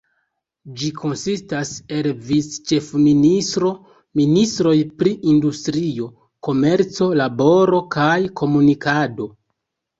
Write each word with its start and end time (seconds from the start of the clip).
Ĝi 0.77 0.87
konsistas 1.01 1.73
el 1.97 2.09
vic-ĉefministro, 2.29 3.69
ministroj 4.21 4.75
pri 5.03 5.13
industrio, 5.35 6.11
komerco, 6.51 7.13
laboro 7.25 7.87
kaj 7.99 8.13
komunikado. 8.43 9.33